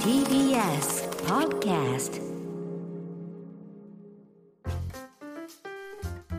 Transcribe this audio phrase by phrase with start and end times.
[0.00, 2.20] TBS Podcast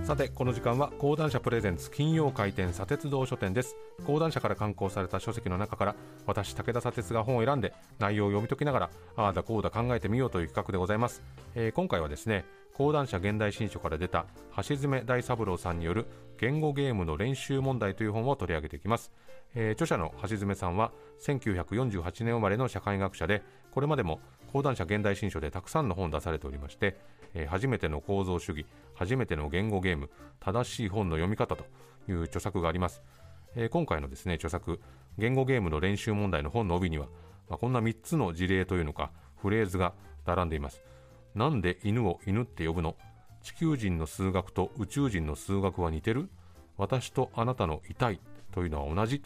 [0.08, 3.76] さてこの時間は講談社プレゼンツ金曜回転砂鉄道書店です。
[4.06, 5.96] 講談社から刊行された書籍の中から
[6.26, 11.22] 私武田砂鉄が本を選んで内容を読み解きながらああだこうだ考えてみようという企画でございます、
[11.56, 16.06] えー今回はですね講談社現代新書から出た橋爪大三郎さんによる
[16.40, 19.12] 言語ゲームの練習問題という本を取り上げていきます、
[19.56, 24.22] えー著者の橋爪さんは1948年生まれの社会学者でこれまでも
[24.54, 26.98] 講談社現代新書でたくさんの本を出されておりまして、
[27.38, 28.66] えー初めての構造主義
[28.96, 30.10] 初めての言語ゲーム
[30.40, 31.66] 正しい本の読み方と
[32.10, 33.02] いう著作があります、
[33.56, 34.82] えー今回のですね著作
[35.18, 37.06] 言語ゲームの練習問題の本の帯には、
[37.50, 39.94] まあこんな3つの事例というのかフレーズが
[40.26, 40.82] 並んでいます。
[41.36, 42.96] なんで犬を犬って呼ぶの？
[43.44, 46.30] 地球人の数学と宇宙人の数学は似てる？
[46.78, 48.20] 私とあなたの痛い
[48.52, 49.24] というのは同じ、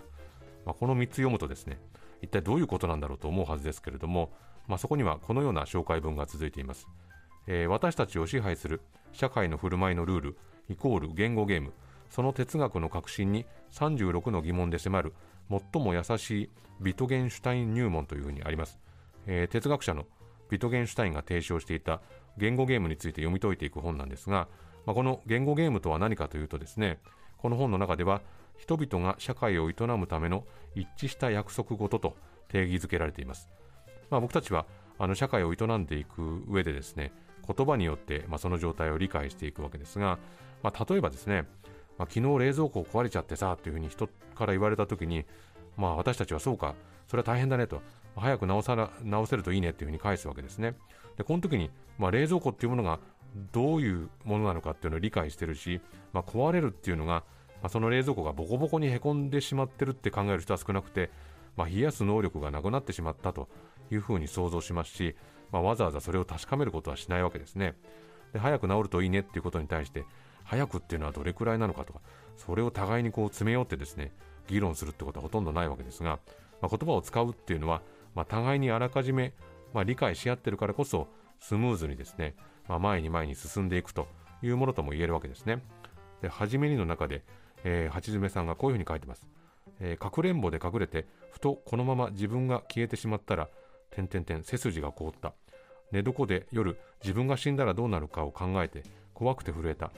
[0.66, 1.80] まあ、この3つ読むとですね
[2.21, 4.31] 一体どういうことなんだろうと思うはずですけれども、
[4.67, 6.88] まあ、そこにはこのような紹介文が続いています、
[7.47, 10.38] えー私たちを支配する社会の振る舞いのルール
[10.70, 11.73] イコール言語ゲーム。
[12.09, 15.14] その哲学の革新に36の疑問で迫る
[15.50, 16.50] 最も優しい
[16.81, 18.80] ビトゲンシュタイン入門というふうにあります、
[19.28, 20.06] えー哲学者の
[20.50, 22.02] ビトゲンシュタインが提唱していた
[22.38, 24.50] 言語ゲームについて読み解いていく本なんですが、
[24.86, 27.00] まあ、この言語ゲームとは何かというとですね
[27.38, 28.22] この本の中では
[28.58, 30.44] 人々が社会を営むための
[30.76, 32.16] 一致した約束事と
[32.50, 33.48] 定義づけられています、
[34.09, 34.66] まあ、僕たちは
[35.00, 37.14] あの社会を営んでいく上でですね
[37.55, 40.19] 言葉によって、まあ、その状態を理解していくわけですが、
[40.63, 41.45] まあ、例えばですね、
[41.97, 45.25] まあ、昨日冷蔵庫壊れちゃってさというふうに人から言われた時に、
[45.77, 46.75] まあ、私たちはそうか
[47.08, 47.81] それは大変だねと
[48.16, 50.75] 早く直さな直せるといいねっていうふうに返すわけですね。
[51.17, 52.99] でこの時に、まあ、冷蔵庫っていうものが
[53.53, 55.81] どういうものなのかっていうのを理解してるし、
[56.13, 57.23] まあ、壊れるっていうのが、
[57.61, 61.09] まあ、その冷蔵庫がボコボコにへこんでしまってるって考える人は少なくて、
[61.55, 63.47] まあ、冷やす能力がなくなってしまったと
[63.91, 65.15] いうふうに想像しますし、
[65.52, 67.75] まあ、わざわざそれを確かめることはしないわけですね。
[68.33, 70.05] で早く治るといいねっていうことに対して
[70.43, 71.99] 早くっていうのはどれくらいなのかとか
[72.37, 74.11] それを互いにこう詰め寄ってですね
[74.48, 76.20] 議論するってことはほとんどないわけですが、
[76.61, 77.81] まあ、言葉を使うっていうのは、
[78.15, 79.33] まあ、互いにあらかじめ、
[79.73, 81.08] まあ、理解し合ってるからこそ
[81.39, 82.36] スムーズにですね、
[82.67, 84.08] まあ、前に前に進んでいくと
[84.42, 85.61] いうものとも言えるわけですね。
[86.21, 87.23] で初めにの中で、
[87.64, 89.27] えー、八爪さんがこういうふうに書いてます、
[89.80, 93.49] えーかくれんぼで隠れてふとこのまま自分が消えてしまったら
[93.89, 95.33] 点々点背筋が凍った。
[95.91, 99.91] 寝床で夜自分が死んだらどうなるかを考えて怖くて震えた。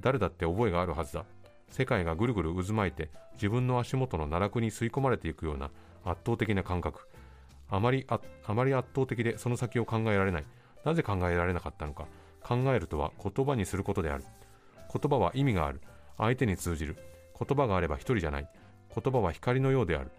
[0.00, 1.24] 誰だって覚えがあるはずだ。
[1.70, 5.70] 世界がぐるぐる渦巻いて自分の足元の奈落に吸い込まれていくような
[6.04, 7.08] 圧倒的な感覚。
[7.68, 10.44] あまりああまり圧倒的でその先を考えられない。
[10.84, 12.06] なぜ考えられなかったのか。
[12.40, 14.24] 考えるとは言葉にすることである。
[14.92, 15.80] 言葉は意味がある。
[16.16, 16.96] 相手に通じる。
[17.38, 18.48] 言葉があれば一人じゃない。
[18.94, 20.10] 言葉は光のようである。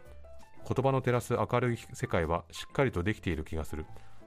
[0.67, 3.85] 言葉の照らす明るい世界はしっかりとできている気がする。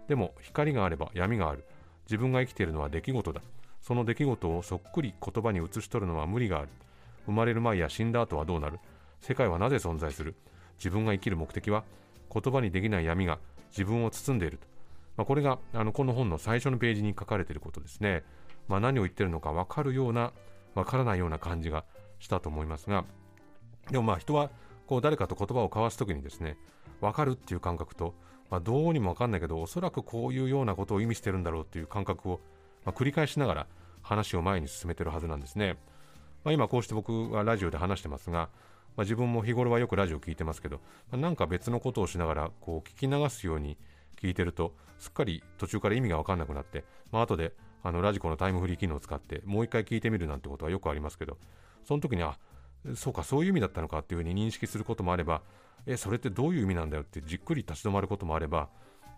[0.08, 1.64] でも光があれば闇がある。
[2.06, 3.40] 自分が生きているのは出来事だ。
[3.80, 6.68] その出来事をそっくり言葉に移し取るのは無理がある。
[7.26, 8.78] 生まれる前や死んだ後はどうなる。
[9.20, 10.34] 世界はなぜ存在する。
[10.78, 11.84] 自分が生きる目的は
[12.32, 13.38] 言葉にできない闇が
[13.70, 14.66] 自分を包んでいると、
[15.16, 18.24] まあ、これがあのこの本の最初のページに書かれていることですね、
[18.68, 20.32] まあ、何を言ってるのか分かるような
[20.74, 21.84] 分からないような感じが
[22.18, 23.04] したと思いますが。
[23.90, 24.50] でもまあ人は
[24.86, 26.56] こう誰かと言葉を交わすときにですね
[27.00, 28.14] 分かるっていう感覚と、
[28.52, 32.40] まあ、どうにも分かんないけどおそらくこういうようなことを意味してるんだろうっていう感覚を、
[32.84, 33.66] まあ、繰り返しながら
[34.02, 35.78] 話を前に進めてるはずなんですね、
[36.44, 38.50] まあ、今こうして僕はラジオで話してますが、
[38.94, 43.78] まあ、自分も日頃はよくラジオ聞いてますけど、まあなんか別のことをしながらこう聞き流すように
[44.20, 51.38] 聞いてるとすっかり途中から意味が分かんなくなって、まあ後であのラジコのタイムフリー機能を使ってもう一回聞いてみるなんてことはよくありますけど
[51.84, 52.36] その時にあ
[52.96, 55.40] そうかそういう意味だったのかっていうふうに認識することもあれば
[55.86, 58.68] えそれってどういう意味なんだよってじっくり立ち止まることもあれば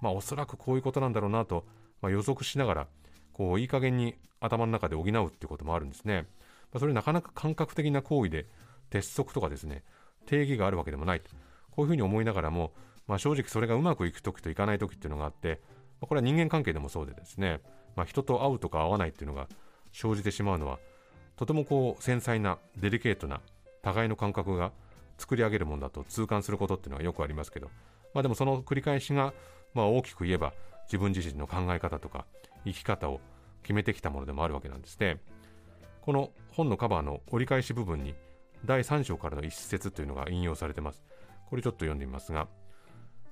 [0.01, 1.65] まあおそらくこういうことなんだろうなと、
[2.01, 2.87] まあ、予測しながら
[3.33, 6.27] こういい加減に頭の中で補うっていうこともあるんですね、
[6.73, 8.47] まあ、それなかなか感覚的な行為で
[8.91, 9.83] 鉄則とかですね
[10.27, 11.31] 定義があるわけでもないと。
[11.71, 12.73] こういうふうに思いながらも、
[13.09, 15.61] まあ、正直それがうまくいく時といかない時っていうのがあって、
[16.01, 17.61] まあ、これは人間関係でもそうでですね、
[17.97, 19.49] まあ、人と会うとか会わないっていうのが
[19.93, 20.79] 生じてしまうのは
[21.37, 23.41] とてもこう繊細なデリケートな
[23.83, 24.73] 互いの感覚が
[25.19, 27.71] 作り上げるものだと痛感することっていうのはよくありますけど、
[28.15, 29.33] まあ、でもその繰り返しが、
[29.75, 30.53] まあ、大きく言えば
[30.87, 32.27] 自分自身の考え方とか
[32.65, 33.21] 生き方を
[33.63, 35.19] 決めてきたものでもあるわけなんですね。
[36.03, 38.15] この本のカバーの折り返し部分に
[38.65, 41.03] 第3章からの一節というのが引用されてます。
[41.49, 42.49] これちょっと読んでみますが、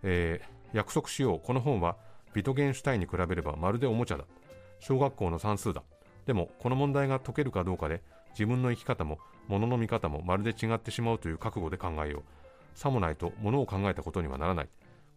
[0.02, 1.40] えー約束しよう。
[1.40, 1.96] この本は
[2.34, 4.24] ビトゲンシュタインに比べればまるでおもちゃだ。
[4.80, 5.82] 小学校の算数だ。
[6.26, 9.18] でもこの問題が解けるかどうかで自分の生き方も
[9.48, 12.22] 物のの見方もまるで違ってしまうという覚悟で考えよう。
[12.74, 14.68] さもないと物を考えたことにはならない。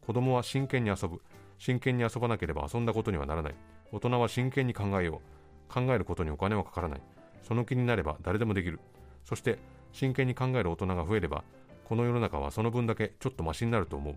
[0.06, 1.22] 子供は真剣に遊ぶ。
[1.58, 3.56] 真剣に遊ばなければ遊んだことにはならない。
[3.92, 5.22] 大人は真剣に考えよ
[5.70, 5.74] う。
[5.74, 7.02] 考えることにお金はかからない。
[7.44, 8.80] その気になれば誰でもできる。
[9.24, 9.58] そして
[9.92, 11.44] 真剣に考える大人が増えれば
[11.86, 14.16] この世の中はその分だけちょっとマシになると思う、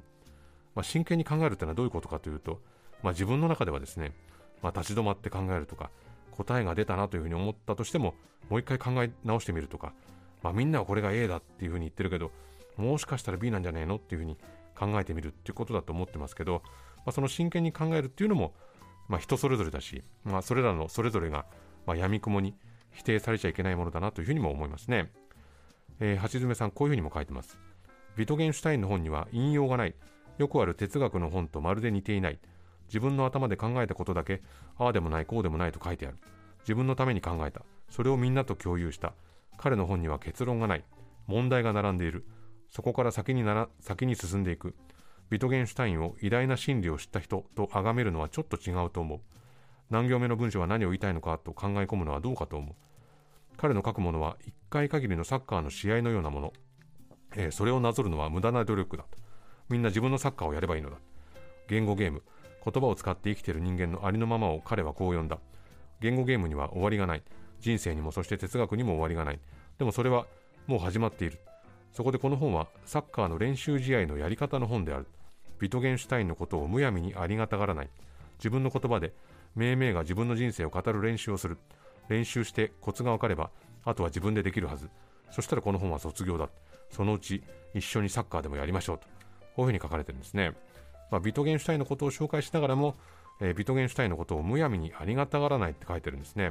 [0.75, 2.61] まあ、真剣に考えるというのはどういうことかというと、
[3.03, 4.13] まあ、自分の中ではですね、
[4.63, 5.91] まあ、立ち止まって考えるとか
[6.38, 8.14] 答えが出たなというふうに思ったとしても
[8.49, 9.93] もう一回考え直してみるとか、
[10.43, 12.31] まあ、みんなはこれが A だっていうふうに言ってるけど
[12.76, 14.38] もしかしたら B なんじゃねえのっていうふうに
[14.79, 16.62] 考えてみるっていうことだと思ってますけど、
[16.99, 18.55] まあ、その真剣に考えるっていうのも、
[19.08, 21.44] まあ、人それぞれだし、まあ、それらのそれぞれが、
[21.87, 22.55] まあ、闇雲に
[22.93, 25.11] 否定されちゃいけないものだなというふうにも思いますね。
[26.00, 27.58] えー、橋爪さん、こういうふうにも書いてます。
[28.17, 29.94] ビトゲンシュタインの本には引用がない。
[30.38, 32.38] よくある哲学の本とまるで似ていない。
[32.88, 34.43] 自分の頭で考えたことだけ、
[34.76, 36.19] ああでもない、こうでもないと書いてある。
[36.61, 37.62] 自分のために考えた。
[37.88, 39.14] それをみんなと共有した。
[39.56, 40.85] 彼の本には結論がない。
[41.26, 42.26] 問題が並んでいる。
[42.70, 44.75] そこから先になら先に進んでいく。
[45.31, 49.20] ビトゲンシュタインを偉大な真理を知った人と崇めるのはちょっと違うと思う。
[49.90, 52.75] 何行目の文章は何を言いたいのかと考え込むのはどうかと思う。
[53.56, 56.52] 彼の書くものは一回限りのサッカーの試合のようなもの。
[57.37, 59.19] えー、それをなぞるのは無駄な努力だと。
[59.69, 60.96] みんな自分のサッカーをやればいいのだ。
[61.69, 62.23] 言語ゲーム、
[62.65, 65.39] 言葉を使って生きている人間のありのままを彼はこう呼んだ。
[66.01, 67.23] 言語ゲームには終わりがない。
[67.61, 69.41] 人生にもそして哲学にも終わりがない。
[69.79, 70.27] でもそれは
[70.67, 71.41] もう始まっている。
[71.93, 75.07] そこでこの本はサッカーの練習試合のやり方の本である。
[75.59, 77.89] ビトゲンシュタインのことをむやみにありがたがらない。
[78.39, 79.13] 自分の言葉で、
[79.57, 81.59] 命名が自分の人生を語る練習をする。
[82.09, 83.51] 練習してコツが分かれば、
[83.85, 84.89] あとは自分でできるはず。
[85.31, 86.49] そしたらこの本は卒業だ。
[86.91, 87.43] そのうち
[87.75, 89.07] 一緒にサッカーでもやりましょうと。
[89.57, 90.53] こういうふうに書かれてるんですね。
[91.11, 92.97] まあ、ビトゲンシュタインのことを紹介しながらも、
[93.41, 96.51] えー、ビトゲンシュタインのことをむやみにありがたがらないって書いてるんですね。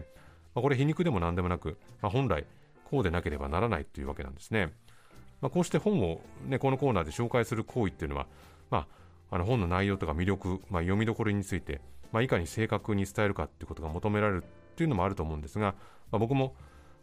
[0.56, 2.45] まあ、これ皮肉でも何でもなく、まあ、本来
[2.89, 4.74] こうでなければならないというわけなんですね。
[5.42, 8.25] まあ、こうして本を、ね、このコーナーで紹介する行為っていうのは、
[8.71, 8.88] ま
[9.30, 11.81] あ、あの本の内容とか魅力、まあ、読みどころについて、
[12.12, 15.75] まあ、いかに正確に伝えるかっていうことが求められるっていうのもあると思うんですが、
[16.12, 16.56] まあ、僕も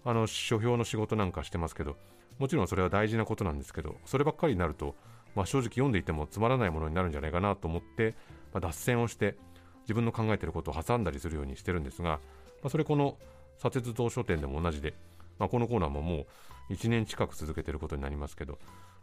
[0.05, 1.97] あの書評の仕事なんかしてますけど
[2.39, 4.95] もちろんそれは大事なことなんですけどそればっかりになると、
[5.35, 8.15] まあ、正直読んでいてもつまらないものになるんじゃないかなと思って、
[8.53, 9.37] まあ、脱線をして
[9.83, 12.19] 自分の考えていることを挟んだりするようにしてるんですが、ま
[12.65, 13.17] あ、それこの
[13.59, 14.95] 砂鉄道書店でも同じで、
[15.39, 16.27] まあ、このコーナーもも
[16.71, 18.59] う1年近く続けてることになりますけど、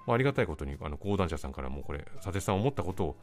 [0.08, 3.16] まあ、ありがたいことにあの講談社さんからもこれ砂鉄さん思ったことを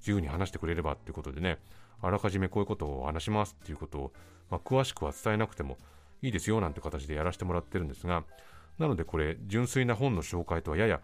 [0.00, 1.58] 自由に話してくれればっていうことでね
[2.02, 4.12] あらかじめこういうことを話しますっていうことを、
[4.50, 5.78] まあ、詳しくは伝えなくても
[6.22, 8.24] いいですよなんて形でやらせてもらってるんですが
[8.78, 11.00] なのでこれ純粋な本の紹介とはやや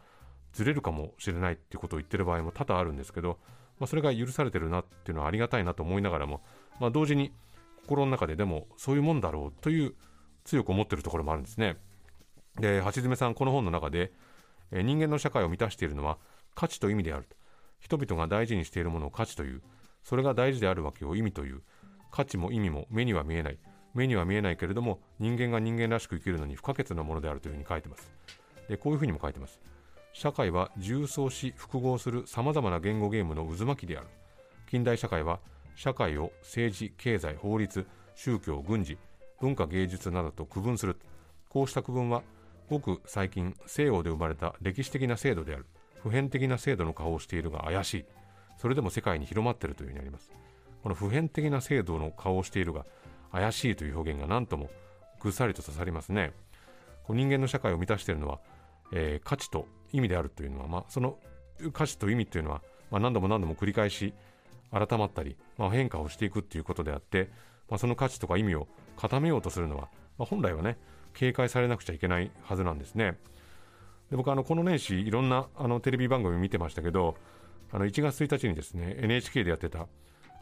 [0.53, 3.39] ずれるかもしれないっていうことを言ってる場合も多々あるんですけど、
[3.79, 6.43] まあ、それが許されてるなっていうのはありがたいなと思いながらも、
[6.81, 7.33] まあ、同時に
[7.87, 9.95] 心の中ででもそういうもんだろうという
[10.45, 11.77] 強く思ってるところもあるんですね。
[12.59, 14.13] で橋爪さんこの本の中で、
[14.73, 16.19] 人間の社会を満たしているのは
[16.55, 17.37] 価値と意味であると。
[17.79, 19.63] 人々が大事にしているものを価値という。
[20.03, 21.63] それが大事であるわけを意味という。
[22.11, 23.59] 価値も意味も目には見えない。
[23.95, 28.11] 目には見えないけれども人間が人間らしく生きるのに不可欠なものであるというふうに書いてます。
[28.69, 29.61] でこういうふうにも書いてます。
[30.13, 34.07] 社会は重層し複合するさまざまな言語ゲームの渦巻きである。
[34.69, 35.41] 近代社会は
[35.77, 38.99] 社会を政治経済法律宗教軍事
[39.41, 40.99] 文化芸術などと区分する。
[41.49, 42.23] こうした区分は
[42.69, 45.67] ごく最近西洋で生まれた歴史的な制度である。
[46.03, 48.05] 普遍的な制度の顔をしているが怪しい。
[48.59, 50.31] それでも世界に広まっているというふうにあります。
[50.83, 52.85] この普遍的な制度の顔をしているが
[53.33, 54.71] 怪しいという表現が何とも
[55.21, 56.33] ぐっさりと刺さりますね。
[57.09, 58.39] 人間の社会を満たしているのは、
[58.93, 61.19] えー、価値と意味であるというのは、まあ、その
[61.73, 64.15] 価値と意味というのは、まあ、何度も何度も繰り返し
[64.71, 67.31] 改まったり、まあ、変化をしていくということであって、
[67.69, 70.79] まあ、その価値とか意味を固めようとするのは、まあ、本来はね
[71.15, 73.19] 警戒されなくちゃいけないはずなんですね。
[74.11, 77.17] で僕あのこの年始いろんなあのテレビ番組見てましたけど
[77.73, 79.87] あの1月1日にですね NHK でやってた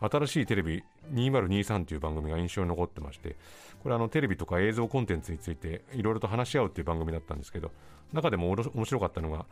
[0.01, 3.37] 新しいテレビ2023という番組が印象に残ってまして
[3.83, 7.71] これあのテレビとか映像コンテンツについていろいろと話し合うっていう番組だったんですけど
[8.13, 9.47] 中でも面白かったのが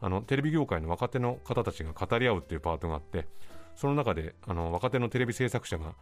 [0.00, 3.26] あのテレビ業界の若手の方たちが語り合うっていうパートがあって
[3.76, 5.94] その中であの若手のテレビ制作者が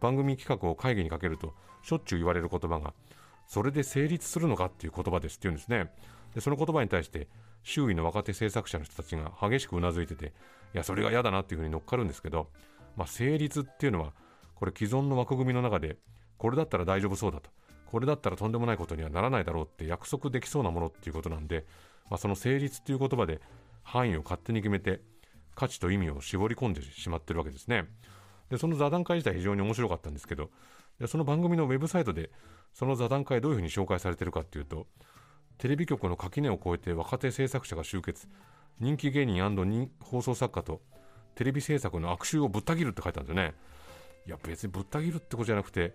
[0.00, 2.94] 番組企画を会議にかけるとしょっちゅう言われる言葉が
[3.46, 5.90] それで成立するのかっていう言葉ですって言うんですね。
[6.34, 7.26] でその言葉に対して
[7.64, 10.30] 周囲の若手制作者の人たちが激しくうなずいててい
[10.74, 12.46] やそれが嫌だなっていうふうに乗っかるんですけど、
[12.96, 14.12] まあ、成立っていうのは
[14.54, 15.96] これ既存の枠組みの中で
[16.36, 17.50] これだったら大丈夫そうだと
[17.90, 21.66] これだったらとんでもないことにはならないだろうって約束できそうなものっていうことなんで、
[22.08, 23.40] まあ、その成立っていう言葉で
[23.82, 25.00] 範囲を勝手に決めて
[25.54, 27.86] 価値と意味を絞り込んでしまってるわけですね。
[28.48, 30.50] でその座談会自体非常に面白かったんですけど
[30.98, 32.30] でその番組のウェブサイトで
[32.74, 34.86] その座談会どういうふうに紹介されてるかっていうと
[35.58, 38.28] テレビ局の垣根を越えて若手制作者が集結
[38.80, 40.80] 人気芸人放送作家と
[41.34, 43.54] テレビ制作の悪臭をぶった切るって書いてあるんですよね。
[44.26, 45.94] いや別にぶった切るってことじゃなくて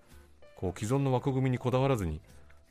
[0.56, 2.22] こう既存の枠組みにこだわらずに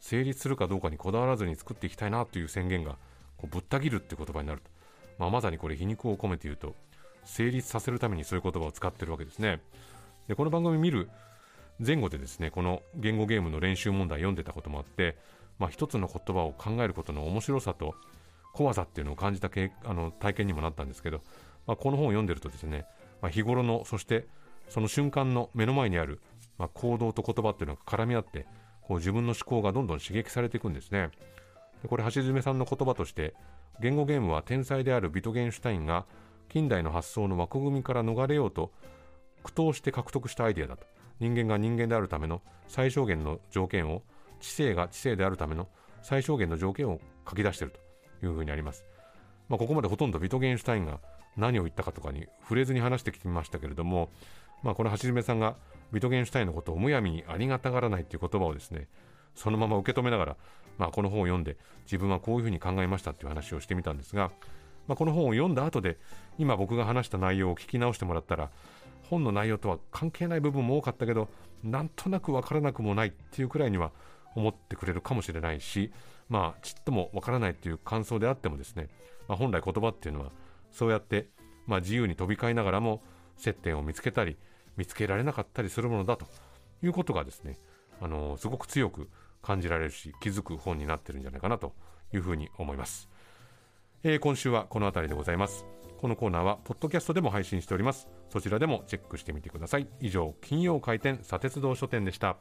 [0.01, 2.97] 成立するかどうかにこだわらずに作っていきたいなという宣言が
[3.37, 4.71] こうぶった切るって言葉になると、
[5.19, 6.75] まあ、まさにこれ皮肉を込めて言うと
[7.25, 9.61] 成立させるためにそういう言葉を使ってるわけですね。
[10.29, 11.09] でこの番組見る
[11.79, 15.17] 前後でですねこの言語ゲームの練習問題読んでたこともあって、
[15.59, 17.95] まあ、一つの言葉を考えることの面白さと
[18.53, 19.51] 怖さっていうのを感じた
[19.85, 21.23] あの体験にもなったんですけど、
[21.67, 22.87] まあ、この本を読んでるとですね、
[23.21, 24.27] まあ、日頃のそして
[24.69, 26.21] その瞬間の目の前にある、
[26.59, 28.47] まあ、行動と言葉っていうのが絡み合って
[28.83, 31.11] こう自分の思考がどんどん刺激されていくんですね。
[31.83, 33.35] でこれ橋爪さんの言葉として
[33.81, 36.07] 言語ゲームは天才であるビトゲンシュタインが
[36.49, 38.73] 近代の発想の枠組みから逃れようと
[39.43, 40.87] 苦闘して獲得したアイデアだと。
[41.21, 44.03] 人間が人間であるための最小限の条件を
[44.41, 45.69] 知性が知性であるための
[46.03, 47.75] 最小限の条件を書き出している
[48.21, 48.85] というふうにあります、
[49.49, 51.01] まあ、ここまでほとんどビトゲンシュタインが
[51.37, 54.11] 何を言ったかとかに触れずに話してきてみましたけれども、
[54.63, 55.57] まあ、この橋爪さんが
[55.93, 58.89] ビトゲンシュタインのことをむやみにありがたがらないという言葉をですね
[59.35, 60.37] そのまま受け止めながら、
[60.79, 64.31] まあ、この本を読んで自分はこういうふうに考えましたという話をしてみたんですが、
[64.87, 65.99] まあ、この本を読んだ後で
[66.39, 68.51] 今僕が話した内容を聞き直してもらったら
[69.11, 71.29] 本の内容とは関係ない部分も多かったけど
[71.63, 73.91] なんとなく分からなくもないっていうくらいには
[74.35, 75.93] 思ってくれるかもしれないし
[76.29, 78.89] まあちっとも分からないっていう感想であってもですね、
[79.29, 80.31] まあ、本来言葉っていうのは
[80.75, 81.29] そうやって、
[81.67, 83.03] まあ、自由に飛び交いながらも
[83.39, 84.37] 接点を見つけたり
[84.77, 86.27] 見つけられなかったりするものだと
[86.83, 87.57] いうことがですね、
[88.01, 89.09] あのー、すごく強く
[89.41, 91.73] 感じられるし気づく本になってるんじゃないかなと
[92.13, 93.09] いうふうに思います、
[94.03, 95.65] えー、今週はこの辺りでございます。
[96.05, 98.09] このコーナーはポッドキャストでも配信しております。
[98.29, 99.89] そちらでもチェックしてみてください。
[100.01, 102.37] 以上金曜開店砂鉄道書店でした。